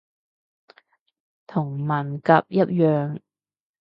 [1.45, 3.21] 同文革一樣